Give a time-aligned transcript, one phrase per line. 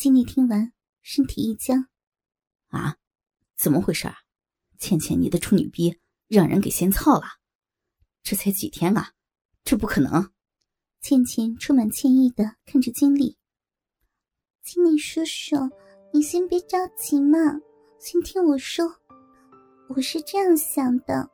[0.00, 0.72] 经理听完，
[1.02, 1.86] 身体一僵
[2.72, 2.96] ：“啊，
[3.54, 4.08] 怎么回事？
[4.78, 7.24] 倩倩，你的处女逼让人给先操了？
[8.22, 9.12] 这才几天啊，
[9.62, 10.32] 这不可能！”
[11.02, 13.36] 倩倩充满歉意的看着经理
[14.64, 15.56] ：“经理叔叔，
[16.14, 17.38] 你先别着急嘛，
[17.98, 18.90] 先听我说。
[19.90, 21.30] 我是这样想的，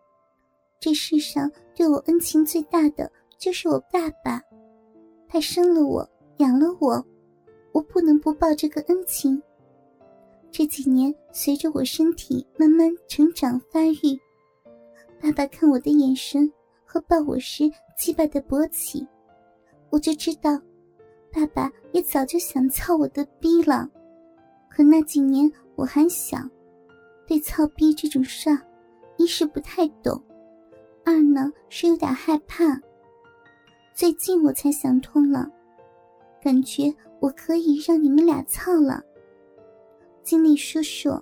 [0.81, 4.43] 这世上对我恩情最大的就是我爸爸，
[5.29, 7.07] 他生了我，养了我。”
[7.77, 9.43] 我不能不报这个恩情。
[10.51, 14.19] 这几年，随着我身体慢慢成长发育，
[15.21, 16.51] 爸爸看我的眼神
[16.87, 19.07] 和抱我时鸡巴的勃起，
[19.91, 20.59] 我就知道，
[21.31, 23.87] 爸爸也早就想操我的逼了。
[24.71, 26.39] 可那几年我还小，
[27.27, 28.59] 对操逼这种事儿，
[29.19, 30.19] 一是不太懂，
[31.05, 32.81] 二呢是有点害怕。
[33.93, 35.47] 最近我才想通了。
[36.43, 36.95] 感觉
[37.27, 39.03] 我可以让你们俩操了，
[40.23, 41.21] 经理叔叔，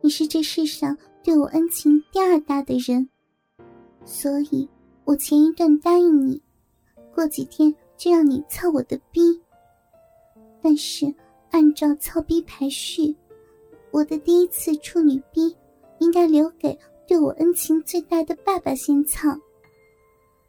[0.00, 3.08] 你是这世上对我恩情第二大的人，
[4.04, 4.68] 所以
[5.04, 6.40] 我前一段答应你，
[7.12, 9.42] 过几天就让你操我的逼。
[10.62, 11.12] 但是
[11.50, 13.12] 按照操逼排序，
[13.90, 15.52] 我的第一次处女逼
[15.98, 16.78] 应该留给
[17.08, 19.36] 对我恩情最大的爸爸先操，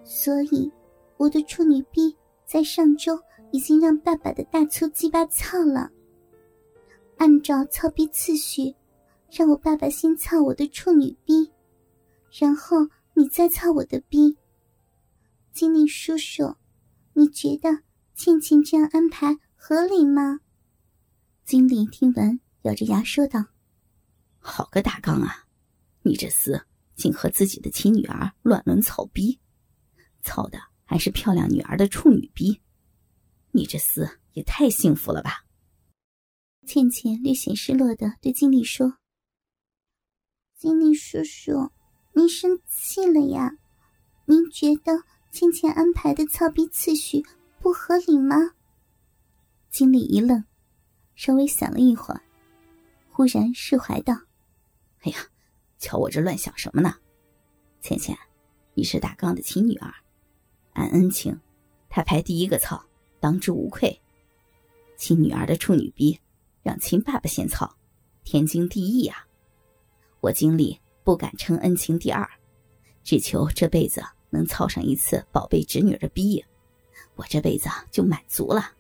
[0.04, 0.72] 所以
[1.18, 3.20] 我的处女逼在上周。
[3.56, 5.90] 已经让爸爸的大粗鸡巴操了。
[7.16, 8.76] 按照操逼次序，
[9.32, 11.50] 让我爸爸先操我的处女逼，
[12.38, 12.76] 然后
[13.14, 14.36] 你再操我的逼。
[15.54, 16.54] 经理叔叔，
[17.14, 17.70] 你觉得
[18.14, 20.42] 倩倩这样安排合理吗？
[21.46, 23.46] 经理听完，咬着牙说道
[24.38, 25.46] ：“好个大纲啊！
[26.02, 26.62] 你这厮
[26.96, 29.40] 竟和自己的亲女儿乱伦操逼，
[30.24, 32.60] 操的还是漂亮女儿的处女逼。”
[33.56, 35.46] 你这厮也太幸福了吧！
[36.68, 38.98] 倩倩略显失落的对经理说
[40.60, 41.72] ：“经理叔叔，
[42.12, 43.58] 您生气了呀？
[44.26, 47.24] 您觉得倩倩安排的操逼次序
[47.62, 48.36] 不合理吗？”
[49.72, 50.44] 经理一愣，
[51.16, 52.22] 稍微想了一会儿，
[53.10, 54.14] 忽然释怀道
[55.04, 55.18] ：“哎呀，
[55.80, 56.96] 瞧我这乱想什么呢？
[57.80, 58.18] 倩倩，
[58.74, 59.94] 你是大刚的亲女儿，
[60.74, 61.40] 按恩情，
[61.88, 62.86] 他排第一个操。”
[63.26, 64.00] 当之无愧，
[64.98, 66.20] 亲女儿的处女逼，
[66.62, 67.76] 让亲爸爸先操，
[68.24, 69.26] 天经地义啊！
[70.20, 72.30] 我经历不敢称恩情第二，
[73.04, 76.46] 只求这辈子能操上一次宝贝侄女的逼，
[77.16, 78.74] 我这辈子就满足了。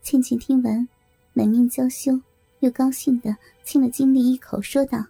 [0.00, 0.88] 倩倩听完，
[1.32, 2.20] 满面娇羞，
[2.60, 5.04] 又高兴的亲了经理一口，说道：“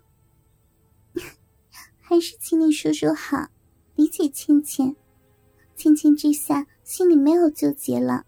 [2.00, 3.50] 还是经理叔叔好，
[3.96, 4.96] 理解倩倩。
[5.80, 8.26] 倩倩之下。”心里没有纠结了，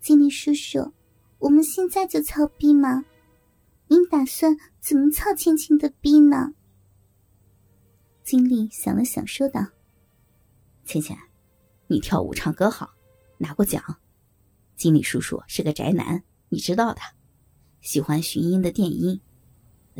[0.00, 0.92] 经理叔叔，
[1.40, 3.04] 我们现在就操逼吗？
[3.88, 6.54] 您打算怎么操倩倩的逼呢？
[8.22, 9.60] 经理想了想，说道
[10.86, 11.18] ：“倩倩，
[11.88, 12.94] 你跳舞唱歌好，
[13.38, 13.82] 拿过奖。
[14.76, 17.00] 经理叔叔是个宅男，你知道的，
[17.80, 19.20] 喜欢寻音的电音。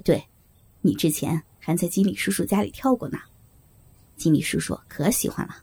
[0.04, 0.24] 对，
[0.80, 3.18] 你之前还在经理叔叔家里跳过呢，
[4.16, 5.56] 经理叔叔可喜欢了。”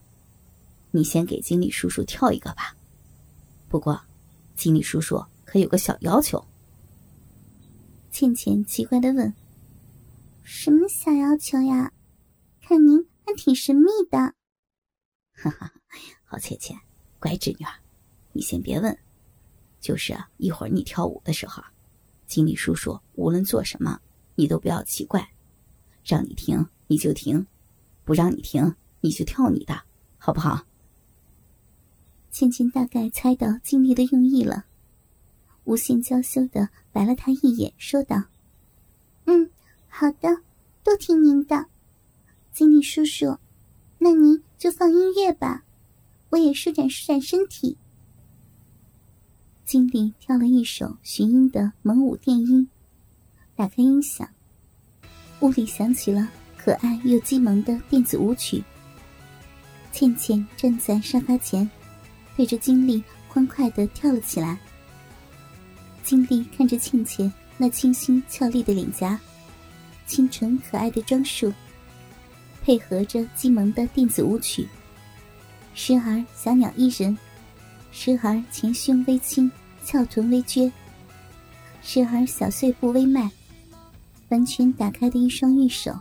[0.92, 2.76] 你先给经理叔叔跳一个吧，
[3.70, 4.00] 不过，
[4.56, 6.46] 经理叔叔可有个小要求。
[8.12, 9.34] 倩倩奇怪的问
[10.44, 11.94] ：“什么小要求呀？
[12.62, 14.18] 看您还挺神秘的。”
[15.32, 15.72] 哈哈，
[16.26, 16.78] 好倩倩，
[17.20, 17.72] 乖侄女儿，
[18.34, 18.96] 你先别问，
[19.80, 21.64] 就是一会儿你跳舞的时候，
[22.28, 23.98] 经理叔叔无论做什么，
[24.36, 25.26] 你都不要奇怪，
[26.04, 27.48] 让你停你就停，
[28.04, 29.82] 不让你停你就跳你的，
[30.18, 30.66] 好不好？
[32.32, 34.64] 倩倩大概猜到经理的用意了，
[35.66, 38.24] 无限娇羞的白了他一眼，说道
[39.28, 39.50] ：“嗯，
[39.90, 40.42] 好的，
[40.82, 41.66] 都听您的，
[42.54, 43.38] 经理叔叔，
[43.98, 45.66] 那您就放音乐吧，
[46.30, 47.78] 我也舒展舒展身体。”
[49.66, 52.68] 经理跳了一首寻音的蒙舞电音，
[53.56, 54.28] 打开音响，
[55.42, 58.64] 屋里响起了可爱又激萌的电子舞曲。
[59.92, 61.70] 倩倩站在沙发前。
[62.42, 64.58] 对着经历欢快的跳了起来。
[66.04, 69.20] 经历看着倩倩那清新俏丽的脸颊，
[70.08, 71.54] 清纯可爱的装束，
[72.64, 74.68] 配合着激萌的电子舞曲，
[75.76, 77.16] 时而小鸟依人，
[77.92, 79.52] 时而前胸微倾，
[79.86, 80.72] 翘臀微撅，
[81.84, 83.30] 时而小碎步微迈，
[84.30, 85.96] 完全打开的一双玉手，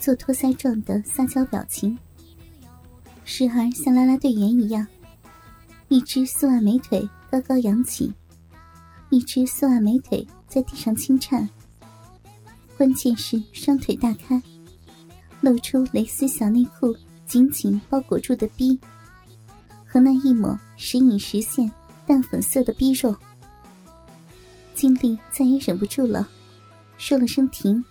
[0.00, 1.96] 做托腮状的撒娇表情，
[3.24, 4.84] 时而像啦啦队员一样。
[5.92, 8.10] 一只丝袜美腿高高扬起，
[9.10, 11.46] 一只丝袜美腿在地上轻颤，
[12.78, 14.42] 关键是双腿大开，
[15.42, 16.96] 露出蕾丝小内裤
[17.26, 18.80] 紧紧包裹住的逼，
[19.86, 21.70] 和那一抹时隐时现
[22.06, 23.14] 淡粉色的逼肉。
[24.74, 26.26] 经历再也忍不住了，
[26.96, 27.84] 说了声停，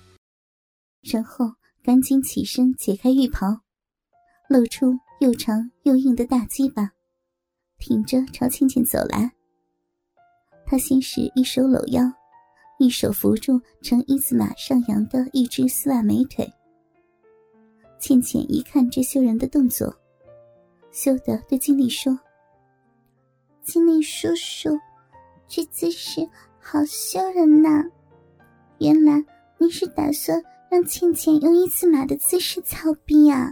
[1.03, 3.61] 然后赶紧起身解开浴袍，
[4.49, 6.93] 露出又长又硬的大鸡巴，
[7.81, 9.29] 挺着朝倩倩走来。
[10.65, 12.03] 他先是一手搂腰，
[12.79, 16.49] 一手扶住呈一字马上扬的一只丝袜美腿。
[17.99, 19.93] 倩倩一看这羞人的动作，
[20.91, 22.17] 羞得对经理说
[23.63, 24.79] ：“经理叔叔，
[25.47, 26.21] 这姿势
[26.59, 27.83] 好羞人呐！
[28.79, 29.23] 原来
[29.57, 33.49] 你是打算让倩倩用一字马的姿势操逼啊？”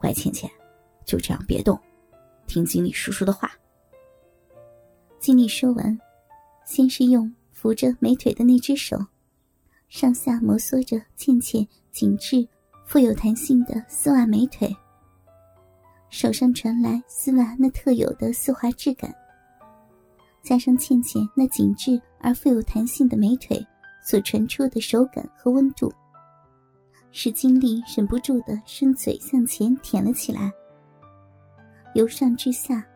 [0.00, 0.50] 乖倩倩，
[1.04, 1.78] 就这样别动，
[2.48, 3.48] 听经理叔叔的话。
[5.20, 5.96] 经理说完，
[6.64, 8.98] 先是用扶着美腿的那只手，
[9.88, 12.48] 上下摩挲着倩倩紧致、
[12.86, 14.74] 富有弹性的丝袜美腿。
[16.08, 19.14] 手上传来丝袜那特有的丝滑质感，
[20.42, 23.64] 加上倩倩那紧致而富有弹性的美腿
[24.02, 25.92] 所传出的手感和温度，
[27.12, 30.50] 使经理忍不住的伸嘴向前舔了起来，
[31.98, 32.86] 由上至下。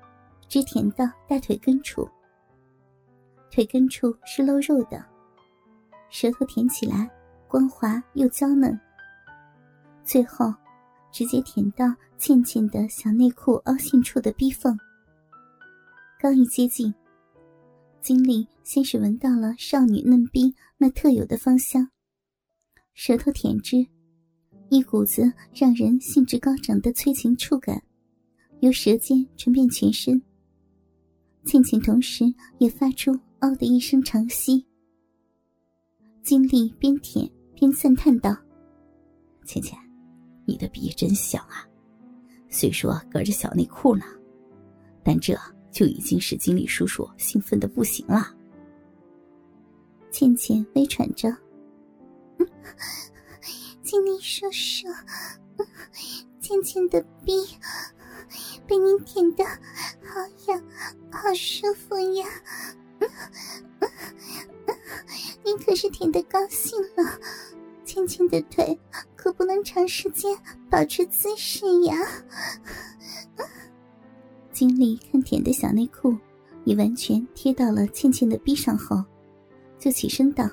[0.48, 2.06] 直舔到大腿根处，
[3.50, 5.02] 腿根处是露肉的，
[6.10, 7.10] 舌头舔起来
[7.48, 8.78] 光滑又娇嫩。
[10.04, 10.52] 最后，
[11.10, 11.86] 直接舔到
[12.18, 14.78] 倩倩的小内裤凹陷处的逼缝。
[16.20, 16.92] 刚一接近，
[18.02, 21.88] 经理先是闻到了少女嫩逼那特有的芳香，
[22.92, 23.86] 舌头舔之，
[24.68, 27.82] 一股子让人兴致高涨的催情触感，
[28.62, 30.22] 由舌尖传遍全身。
[31.44, 33.10] 倩倩同时也发出
[33.42, 34.64] “嗷”的一声长息。
[36.22, 38.36] 经历边舔边赞叹道
[39.44, 39.76] ：“倩倩，
[40.46, 41.66] 你的鼻真香啊！
[42.48, 44.04] 虽说隔着小内裤呢，
[45.02, 45.36] 但这
[45.72, 48.32] 就已经使经理叔叔兴奋的不行了。”
[50.12, 51.36] 倩倩微喘着
[53.82, 54.86] ：“经理叔叔，
[56.38, 57.32] 倩倩的鼻。”
[58.72, 60.64] 被你舔的好痒，
[61.12, 62.26] 好舒服呀！
[65.44, 67.20] 你 可是舔的高兴了，
[67.84, 68.80] 倩倩的腿
[69.14, 70.34] 可不能长时间
[70.70, 71.94] 保持姿势呀。
[74.52, 76.16] 经理看舔的小内裤
[76.64, 79.04] 已完全贴到了倩倩的臂上后，
[79.78, 80.48] 就起身道：“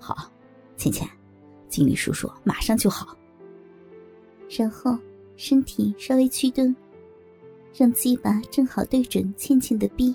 [0.00, 0.32] 好，
[0.78, 1.06] 倩倩，
[1.68, 3.14] 经理叔叔马上就好。”
[4.48, 4.96] 然后
[5.36, 6.74] 身体稍微屈蹲。
[7.74, 10.14] 让鸡巴正好对准倩倩的逼，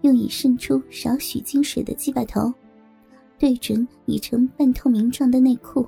[0.00, 2.52] 用以渗出少许精水的鸡巴头，
[3.38, 5.86] 对准已成半透明状的内裤，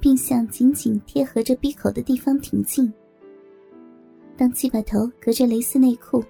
[0.00, 2.90] 并向紧紧贴合着逼口的地方挺进。
[4.36, 6.24] 当鸡巴头隔着蕾丝内裤，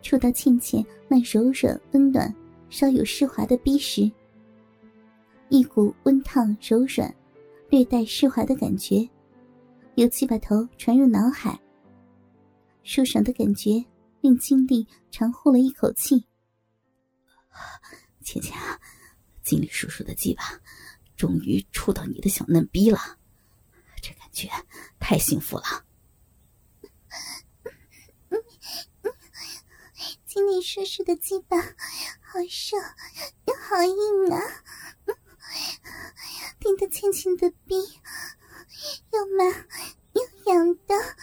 [0.00, 2.34] 触到倩倩那柔软温暖、
[2.70, 4.10] 稍有湿滑的逼时，
[5.50, 7.14] 一股温烫、柔软、
[7.68, 9.06] 略带湿滑的感觉，
[9.96, 11.60] 由鸡巴头传入脑海。
[12.84, 13.84] 舒爽的感觉
[14.20, 16.26] 令经理长呼了一口气。
[18.22, 18.56] 倩倩，
[19.42, 20.60] 经理叔叔的鸡巴
[21.16, 23.18] 终于触到你的小嫩逼了，
[24.02, 24.48] 这感觉
[25.00, 25.84] 太幸福了。
[30.26, 32.76] 经理叔叔的鸡巴好瘦
[33.46, 34.40] 又好硬啊，
[36.58, 37.76] 顶得倩倩的逼
[39.12, 39.44] 又麻
[40.12, 41.13] 又痒的。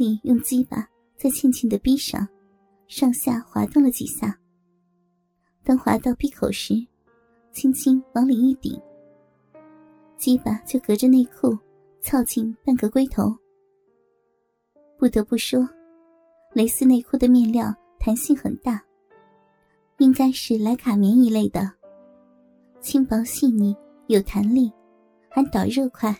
[0.00, 2.26] 经理用鸡巴在倩倩的臂上
[2.86, 4.34] 上下滑动了几下，
[5.62, 6.74] 当滑到鼻口时，
[7.52, 8.80] 轻轻往里一顶，
[10.16, 11.54] 鸡巴就隔着内裤
[12.00, 13.36] 凑近半个龟头。
[14.98, 15.68] 不得不说，
[16.54, 18.82] 蕾丝内裤的面料弹性很大，
[19.98, 21.70] 应该是莱卡棉一类的，
[22.80, 23.76] 轻薄细腻，
[24.06, 24.72] 有弹力。
[25.28, 26.18] 还导热快，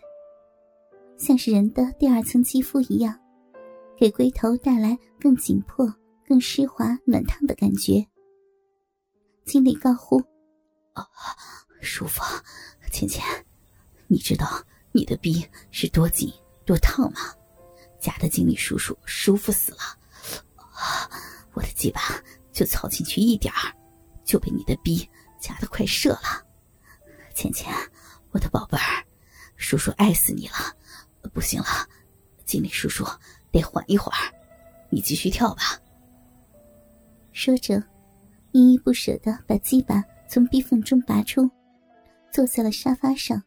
[1.17, 3.19] 像是人的第二层肌肤一样，
[4.00, 5.87] 给龟头带来更紧迫、
[6.26, 8.02] 更湿滑、暖烫的感觉。
[9.45, 10.16] 经理高呼
[10.97, 11.07] ：“啊，
[11.83, 12.23] 舒服！
[12.90, 13.23] 倩倩，
[14.07, 16.33] 你知道你的逼是多紧、
[16.64, 17.21] 多烫吗？
[18.00, 19.80] 夹的经理叔叔舒服死了。
[20.57, 21.11] 啊，
[21.52, 22.00] 我的鸡巴
[22.52, 23.76] 就操进去一点儿，
[24.25, 25.07] 就被你的逼
[25.38, 26.42] 夹的快射了。
[27.35, 27.71] 倩倩。”
[28.33, 29.04] 我的宝贝儿，
[29.57, 30.54] 叔叔爱死你了！
[31.35, 31.87] 不行了，
[32.47, 33.04] 经理叔叔
[33.50, 34.19] 得缓一会儿，
[34.88, 35.62] 你继续跳吧。
[37.33, 37.83] 说着，
[38.52, 41.49] 依依不舍的把鸡巴从壁缝中拔出，
[42.33, 43.42] 坐在了沙发上。